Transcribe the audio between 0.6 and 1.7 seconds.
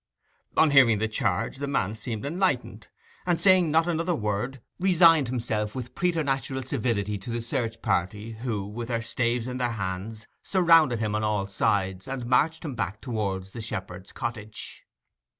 hearing the charge, the